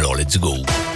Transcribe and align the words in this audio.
Alors 0.00 0.16
let's 0.16 0.38
go. 0.38 0.89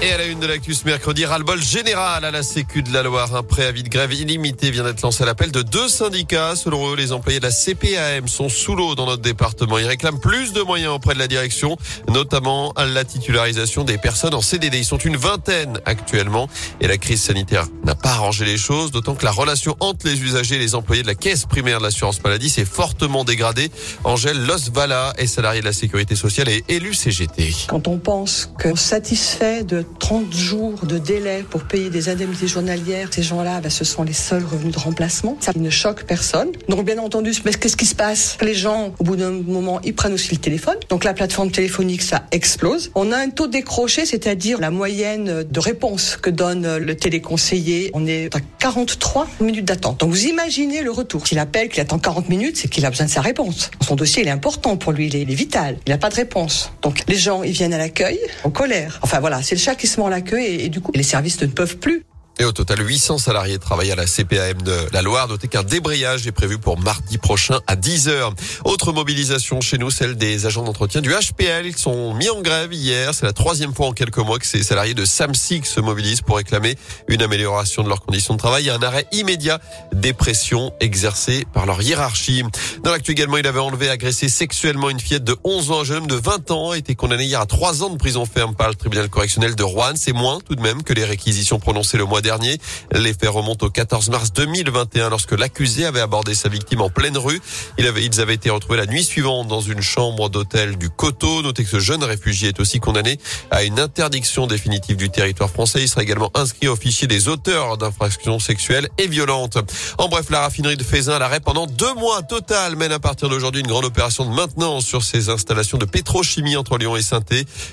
Et 0.00 0.12
à 0.12 0.18
la 0.18 0.26
une 0.26 0.38
de 0.38 0.46
l'actu 0.46 0.74
ce 0.74 0.84
mercredi, 0.84 1.26
ras-le-bol 1.26 1.60
général 1.60 2.24
à 2.24 2.30
la 2.30 2.44
Sécu 2.44 2.84
de 2.84 2.92
la 2.92 3.02
Loire. 3.02 3.34
Un 3.34 3.42
préavis 3.42 3.82
de 3.82 3.88
grève 3.88 4.12
illimité 4.12 4.70
vient 4.70 4.84
d'être 4.84 5.02
lancé 5.02 5.24
à 5.24 5.26
l'appel 5.26 5.50
de 5.50 5.60
deux 5.60 5.88
syndicats. 5.88 6.54
Selon 6.54 6.92
eux, 6.92 6.94
les 6.94 7.10
employés 7.10 7.40
de 7.40 7.44
la 7.44 7.50
CPAM 7.50 8.28
sont 8.28 8.48
sous 8.48 8.76
l'eau 8.76 8.94
dans 8.94 9.06
notre 9.06 9.22
département. 9.22 9.76
Ils 9.76 9.88
réclament 9.88 10.20
plus 10.20 10.52
de 10.52 10.62
moyens 10.62 10.92
auprès 10.92 11.14
de 11.14 11.18
la 11.18 11.26
direction, 11.26 11.76
notamment 12.08 12.72
la 12.76 13.04
titularisation 13.04 13.82
des 13.82 13.98
personnes 13.98 14.34
en 14.34 14.40
CDD. 14.40 14.78
Ils 14.78 14.84
sont 14.84 14.98
une 14.98 15.16
vingtaine 15.16 15.80
actuellement 15.84 16.48
et 16.80 16.86
la 16.86 16.96
crise 16.96 17.22
sanitaire 17.22 17.66
n'a 17.82 17.96
pas 17.96 18.10
arrangé 18.10 18.44
les 18.44 18.56
choses, 18.56 18.92
d'autant 18.92 19.16
que 19.16 19.24
la 19.24 19.32
relation 19.32 19.74
entre 19.80 20.06
les 20.06 20.22
usagers 20.22 20.54
et 20.54 20.60
les 20.60 20.76
employés 20.76 21.02
de 21.02 21.08
la 21.08 21.16
caisse 21.16 21.44
primaire 21.44 21.80
de 21.80 21.84
l'assurance 21.84 22.22
maladie 22.22 22.50
s'est 22.50 22.64
fortement 22.64 23.24
dégradée. 23.24 23.72
Angèle 24.04 24.46
Losvala 24.46 25.12
est 25.18 25.26
salariée 25.26 25.60
de 25.60 25.66
la 25.66 25.72
sécurité 25.72 26.14
sociale 26.14 26.48
et 26.50 26.62
élue 26.68 26.94
CGT. 26.94 27.52
Quand 27.66 27.88
on 27.88 27.98
pense 27.98 28.48
que 28.60 28.76
satisfait 28.76 29.64
de 29.64 29.87
30 29.98 30.32
jours 30.32 30.84
de 30.84 30.98
délai 30.98 31.44
pour 31.48 31.64
payer 31.64 31.90
des 31.90 32.08
indemnités 32.08 32.46
journalières, 32.46 33.08
ces 33.10 33.22
gens-là, 33.22 33.60
ben, 33.60 33.70
ce 33.70 33.84
sont 33.84 34.02
les 34.02 34.12
seuls 34.12 34.44
revenus 34.44 34.74
de 34.74 34.78
remplacement. 34.78 35.36
Ça 35.40 35.52
ne 35.56 35.70
choque 35.70 36.04
personne. 36.04 36.48
Donc, 36.68 36.84
bien 36.84 36.98
entendu, 36.98 37.32
mais 37.44 37.52
qu'est-ce 37.52 37.76
qui 37.76 37.86
se 37.86 37.94
passe? 37.94 38.38
Les 38.42 38.54
gens, 38.54 38.92
au 38.98 39.04
bout 39.04 39.16
d'un 39.16 39.30
moment, 39.30 39.80
ils 39.84 39.94
prennent 39.94 40.14
aussi 40.14 40.30
le 40.32 40.40
téléphone. 40.40 40.76
Donc, 40.88 41.04
la 41.04 41.14
plateforme 41.14 41.50
téléphonique, 41.50 42.02
ça 42.02 42.26
explose. 42.32 42.90
On 42.94 43.12
a 43.12 43.16
un 43.16 43.30
taux 43.30 43.46
décroché, 43.46 44.06
c'est-à-dire 44.06 44.60
la 44.60 44.70
moyenne 44.70 45.44
de 45.44 45.60
réponse 45.60 46.16
que 46.16 46.30
donne 46.30 46.76
le 46.76 46.96
téléconseiller. 46.96 47.90
On 47.94 48.06
est 48.06 48.34
à 48.34 48.40
43 48.58 49.28
minutes 49.40 49.64
d'attente. 49.64 50.00
Donc, 50.00 50.10
vous 50.10 50.26
imaginez 50.26 50.82
le 50.82 50.90
retour. 50.90 51.26
S'il 51.26 51.38
appelle, 51.38 51.68
qu'il 51.68 51.80
attend 51.80 51.98
40 51.98 52.28
minutes, 52.28 52.56
c'est 52.56 52.68
qu'il 52.68 52.84
a 52.86 52.90
besoin 52.90 53.06
de 53.06 53.10
sa 53.10 53.20
réponse. 53.20 53.70
Son 53.86 53.96
dossier, 53.96 54.22
il 54.22 54.28
est 54.28 54.32
important 54.32 54.76
pour 54.76 54.92
lui, 54.92 55.06
il 55.06 55.16
est, 55.16 55.24
vital. 55.24 55.76
Il 55.86 55.90
n'a 55.90 55.98
pas 55.98 56.10
de 56.10 56.14
réponse. 56.14 56.72
Donc, 56.82 57.02
les 57.08 57.16
gens, 57.16 57.42
ils 57.42 57.52
viennent 57.52 57.74
à 57.74 57.78
l'accueil 57.78 58.18
en 58.44 58.50
colère. 58.50 58.98
Enfin, 59.02 59.20
voilà, 59.20 59.42
c'est 59.42 59.54
le 59.54 59.60
chat 59.60 59.74
qui 59.78 59.86
se 59.86 59.98
mord 59.98 60.10
la 60.10 60.20
queue 60.20 60.40
et, 60.40 60.66
et 60.66 60.68
du 60.68 60.80
coup, 60.80 60.92
les 60.94 61.02
services 61.02 61.40
ne 61.40 61.46
peuvent 61.46 61.78
plus 61.78 62.04
et 62.38 62.44
au 62.44 62.52
total, 62.52 62.86
800 62.86 63.18
salariés 63.18 63.58
travaillent 63.58 63.90
à 63.90 63.96
la 63.96 64.06
CPAM 64.06 64.62
de 64.62 64.76
la 64.92 65.02
Loire. 65.02 65.26
Notez 65.26 65.48
qu'un 65.48 65.64
débrayage 65.64 66.26
est 66.28 66.32
prévu 66.32 66.58
pour 66.58 66.78
mardi 66.78 67.18
prochain 67.18 67.58
à 67.66 67.74
10h. 67.74 68.32
Autre 68.64 68.92
mobilisation 68.92 69.60
chez 69.60 69.76
nous, 69.76 69.90
celle 69.90 70.16
des 70.16 70.46
agents 70.46 70.62
d'entretien 70.62 71.00
du 71.00 71.10
HPL. 71.10 71.66
Ils 71.66 71.76
sont 71.76 72.14
mis 72.14 72.30
en 72.30 72.40
grève 72.40 72.72
hier. 72.72 73.12
C'est 73.12 73.26
la 73.26 73.32
troisième 73.32 73.74
fois 73.74 73.88
en 73.88 73.92
quelques 73.92 74.18
mois 74.18 74.38
que 74.38 74.46
ces 74.46 74.62
salariés 74.62 74.94
de 74.94 75.04
Samsic 75.04 75.66
se 75.66 75.80
mobilisent 75.80 76.20
pour 76.20 76.36
réclamer 76.36 76.76
une 77.08 77.22
amélioration 77.22 77.82
de 77.82 77.88
leurs 77.88 78.02
conditions 78.02 78.34
de 78.34 78.38
travail 78.38 78.68
et 78.68 78.70
un 78.70 78.82
arrêt 78.82 79.06
immédiat 79.10 79.58
des 79.92 80.12
pressions 80.12 80.72
exercées 80.78 81.44
par 81.52 81.66
leur 81.66 81.82
hiérarchie. 81.82 82.44
Dans 82.84 82.92
l'actu 82.92 83.10
également, 83.12 83.38
il 83.38 83.46
avait 83.48 83.58
enlevé, 83.58 83.90
agressé 83.90 84.28
sexuellement 84.28 84.90
une 84.90 85.00
fillette 85.00 85.24
de 85.24 85.36
11 85.42 85.72
ans. 85.72 85.80
Un 85.80 85.84
jeune 85.84 85.96
homme 85.98 86.06
de 86.06 86.14
20 86.14 86.52
ans 86.52 86.70
a 86.70 86.78
été 86.78 86.94
condamné 86.94 87.24
hier 87.24 87.40
à 87.40 87.46
3 87.46 87.82
ans 87.82 87.90
de 87.90 87.98
prison 87.98 88.26
ferme 88.26 88.54
par 88.54 88.68
le 88.68 88.76
tribunal 88.76 89.08
correctionnel 89.08 89.56
de 89.56 89.64
Rouen. 89.64 89.94
C'est 89.96 90.12
moins 90.12 90.38
tout 90.46 90.54
de 90.54 90.62
même 90.62 90.84
que 90.84 90.92
les 90.92 91.04
réquisitions 91.04 91.58
prononcées 91.58 91.98
le 91.98 92.04
mois 92.04 92.20
dernier 92.20 92.27
dernier. 92.28 92.58
Les 92.92 93.14
faits 93.14 93.30
remontent 93.30 93.64
au 93.64 93.70
14 93.70 94.10
mars 94.10 94.34
2021 94.34 95.08
lorsque 95.08 95.32
l'accusé 95.32 95.86
avait 95.86 96.02
abordé 96.02 96.34
sa 96.34 96.50
victime 96.50 96.82
en 96.82 96.90
pleine 96.90 97.16
rue. 97.16 97.40
Il 97.78 97.86
avait, 97.86 98.04
ils 98.04 98.20
avaient 98.20 98.34
été 98.34 98.50
retrouvés 98.50 98.76
la 98.76 98.84
nuit 98.84 99.02
suivante 99.02 99.48
dans 99.48 99.62
une 99.62 99.80
chambre 99.80 100.28
d'hôtel 100.28 100.76
du 100.76 100.90
Coteau. 100.90 101.40
Notez 101.40 101.64
que 101.64 101.70
ce 101.70 101.78
jeune 101.78 102.04
réfugié 102.04 102.48
est 102.48 102.60
aussi 102.60 102.80
condamné 102.80 103.18
à 103.50 103.62
une 103.62 103.80
interdiction 103.80 104.46
définitive 104.46 104.96
du 104.96 105.08
territoire 105.08 105.48
français. 105.48 105.80
Il 105.80 105.88
sera 105.88 106.02
également 106.02 106.30
inscrit 106.34 106.68
au 106.68 106.76
fichier 106.76 107.08
des 107.08 107.28
auteurs 107.28 107.78
d'infractions 107.78 108.38
sexuelles 108.38 108.90
et 108.98 109.06
violentes. 109.06 109.56
En 109.96 110.08
bref, 110.08 110.26
la 110.28 110.40
raffinerie 110.40 110.76
de 110.76 110.84
Fézin 110.84 111.14
à 111.14 111.18
l'arrêt 111.18 111.40
pendant 111.40 111.66
deux 111.66 111.94
mois 111.94 112.20
total 112.20 112.76
mène 112.76 112.92
à 112.92 112.98
partir 112.98 113.30
d'aujourd'hui 113.30 113.62
une 113.62 113.68
grande 113.68 113.86
opération 113.86 114.26
de 114.26 114.34
maintenance 114.34 114.84
sur 114.84 115.02
ses 115.02 115.30
installations 115.30 115.78
de 115.78 115.86
pétrochimie 115.86 116.56
entre 116.56 116.76
Lyon 116.76 116.94
et 116.94 117.00
saint 117.00 117.22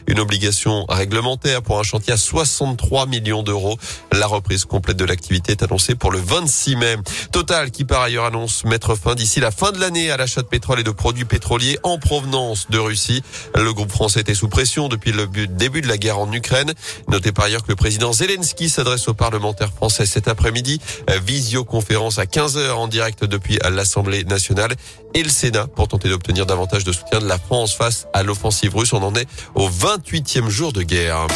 Une 0.08 0.22
obligation 0.22 0.86
réglementaire 0.88 1.62
pour 1.62 1.78
un 1.78 1.84
chantier 1.84 2.14
à 2.14 2.18
63 2.18 3.06
millions 3.08 3.44
d'euros. 3.44 3.78
La 4.14 4.28
complète 4.68 4.98
de 4.98 5.06
l'activité 5.06 5.54
est 5.54 5.64
annoncée 5.64 5.96
pour 5.96 6.12
le 6.12 6.20
26 6.20 6.76
mai. 6.76 6.96
Total 7.32 7.72
qui 7.72 7.84
par 7.84 8.02
ailleurs 8.02 8.26
annonce 8.26 8.64
mettre 8.64 8.96
fin 8.96 9.16
d'ici 9.16 9.40
la 9.40 9.52
fin 9.52 9.72
de 9.72 9.80
l'année 9.80 10.12
à 10.12 10.18
l'achat 10.18 10.42
de 10.42 10.48
pétrole 10.48 10.80
et 10.80 10.84
de 10.84 10.92
produits 10.92 11.26
pétroliers 11.26 11.78
en 11.84 11.98
provenance 11.98 12.68
de 12.70 12.78
Russie. 12.78 13.24
Le 13.56 13.74
groupe 13.74 13.92
français 13.92 14.22
était 14.22 14.36
sous 14.36 14.48
pression 14.48 14.88
depuis 14.88 15.12
le 15.12 15.28
début 15.48 15.82
de 15.82 15.88
la 15.88 15.98
guerre 15.98 16.20
en 16.20 16.32
Ukraine. 16.32 16.74
Notez 17.10 17.32
par 17.32 17.46
ailleurs 17.46 17.64
que 17.64 17.70
le 17.70 17.76
président 17.76 18.14
Zelensky 18.14 18.70
s'adresse 18.70 19.08
aux 19.08 19.14
parlementaires 19.14 19.72
français 19.72 20.06
cet 20.06 20.28
après-midi. 20.28 20.80
Visioconférence 21.26 22.20
à 22.20 22.26
15h 22.26 22.72
en 22.72 22.88
direct 22.88 23.26
depuis 23.26 23.60
l'Assemblée 23.70 24.24
nationale 24.24 24.76
et 25.14 25.24
le 25.24 25.30
Sénat 25.30 25.68
pour 25.68 25.88
tenter 25.88 26.10
d'obtenir 26.10 26.46
davantage 26.46 26.84
de 26.84 26.92
soutien 26.92 27.20
de 27.20 27.28
la 27.28 27.40
France 27.40 27.74
face 27.74 28.08
à 28.14 28.24
l'offensive 28.24 28.76
russe. 28.76 28.94
On 28.94 29.02
en 29.02 29.16
est 29.16 29.28
au 29.56 29.70
28e 29.70 30.50
jour 30.50 30.72
de 30.72 30.84
guerre. 30.84 31.28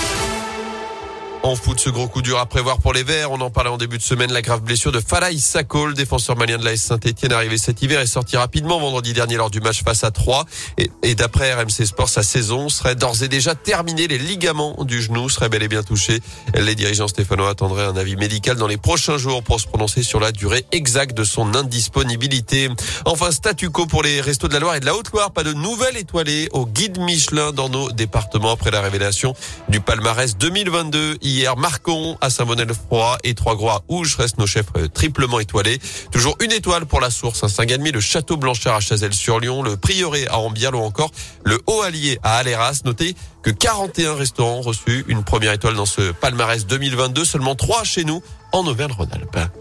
En 1.41 1.55
foot, 1.55 1.79
ce 1.79 1.89
gros 1.89 2.09
coup 2.09 2.22
dur 2.22 2.38
à 2.38 2.45
prévoir 2.45 2.79
pour 2.79 2.91
les 2.91 3.03
Verts. 3.03 3.31
On 3.31 3.39
en 3.39 3.50
parlait 3.50 3.69
en 3.69 3.77
début 3.77 3.97
de 3.97 4.03
semaine. 4.03 4.31
La 4.31 4.41
grave 4.41 4.61
blessure 4.61 4.91
de 4.91 5.00
Falaï 5.00 5.39
Sakol, 5.39 5.94
défenseur 5.94 6.35
malien 6.35 6.57
de 6.57 6.66
la 6.66 6.75
Saint-Etienne, 6.75 7.31
arrivé 7.31 7.57
cet 7.57 7.81
hiver 7.81 8.01
et 8.01 8.07
sorti 8.07 8.35
rapidement 8.35 8.77
vendredi 8.77 9.13
dernier 9.13 9.38
lors 9.38 9.50
du 9.50 9.61
match 9.61 9.81
face 9.81 10.03
à 10.03 10.11
3. 10.11 10.45
Et, 10.77 11.16
d'après 11.16 11.53
RMC 11.53 11.85
Sport, 11.85 12.09
sa 12.09 12.23
saison 12.23 12.67
serait 12.67 12.95
d'ores 12.95 13.23
et 13.23 13.29
déjà 13.29 13.55
terminée. 13.55 14.07
Les 14.07 14.17
ligaments 14.17 14.83
du 14.83 15.01
genou 15.01 15.29
seraient 15.29 15.47
bel 15.47 15.63
et 15.63 15.69
bien 15.69 15.81
touchés. 15.81 16.19
Les 16.55 16.75
dirigeants 16.75 17.07
stéphanois 17.07 17.50
attendraient 17.50 17.85
un 17.85 17.95
avis 17.95 18.17
médical 18.17 18.57
dans 18.57 18.67
les 18.67 18.77
prochains 18.77 19.17
jours 19.17 19.41
pour 19.41 19.61
se 19.61 19.67
prononcer 19.67 20.03
sur 20.03 20.19
la 20.19 20.33
durée 20.33 20.66
exacte 20.73 21.16
de 21.16 21.23
son 21.23 21.56
indisponibilité. 21.56 22.69
Enfin, 23.06 23.31
statu 23.31 23.69
quo 23.69 23.85
pour 23.85 24.03
les 24.03 24.19
restos 24.19 24.50
de 24.50 24.53
la 24.53 24.59
Loire 24.59 24.75
et 24.75 24.81
de 24.81 24.85
la 24.85 24.94
Haute-Loire. 24.94 25.31
Pas 25.31 25.44
de 25.44 25.53
nouvelles 25.53 25.95
étoilées 25.95 26.50
au 26.51 26.66
guide 26.66 27.00
Michelin 27.00 27.53
dans 27.53 27.69
nos 27.69 27.91
départements 27.91 28.51
après 28.51 28.71
la 28.71 28.81
révélation 28.81 29.33
du 29.69 29.79
palmarès 29.79 30.38
2022 30.38 31.17
hier. 31.29 31.56
Marcon 31.56 32.17
à 32.22 32.29
Saint-Bonnet-le-Froid 32.29 33.17
et 33.23 33.34
Trois 33.34 33.56
Gros 33.56 33.69
à 33.69 33.81
Ouge 33.88 34.16
restent 34.16 34.38
nos 34.38 34.47
chefs 34.47 34.67
euh, 34.75 34.88
triplement 34.88 35.40
étoilés. 35.40 35.79
Toujours 36.12 36.35
une 36.41 36.51
étoile 36.51 36.85
pour 36.85 37.00
la 37.00 37.09
source 37.09 37.44
à 37.44 37.50
Saint-Galmier, 37.50 37.91
le 37.91 38.00
Château 38.00 38.38
Blanchard 38.38 38.75
à 38.75 38.79
Chazelles-sur-Lyon, 38.79 39.62
le 39.62 39.78
Prieuré 39.78 40.28
à 40.28 40.39
Ambiel 40.39 40.75
ou 40.75 40.79
encore 40.79 41.12
le 41.44 41.59
Haut-Allier 41.68 42.19
à 42.23 42.38
Aléras. 42.38 42.81
Notez 42.85 43.16
que 43.44 43.51
41 43.51 44.16
restaurants 44.16 44.57
ont 44.57 44.62
reçu 44.62 45.06
une 45.07 45.23
première 45.23 45.53
étoile 45.53 45.75
dans 45.75 45.85
ce 45.85 46.12
palmarès 46.12 46.66
2022, 46.66 47.23
seulement 47.25 47.56
3 47.56 47.84
chez 47.84 48.03
nous 48.03 48.22
en 48.51 48.66
Auvergne-Rhône-Alpes. 48.66 49.58